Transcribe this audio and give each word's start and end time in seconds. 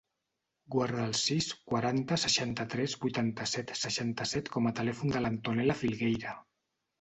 Guarda 0.75 1.01
el 1.09 1.11
sis, 1.17 1.49
quaranta, 1.73 2.17
seixanta-tres, 2.23 2.95
vuitanta-set, 3.03 3.75
seixanta-set 3.83 4.51
com 4.57 4.71
a 4.71 4.73
telèfon 4.81 5.15
de 5.17 5.23
l'Antonella 5.27 5.77
Filgueira. 5.85 6.35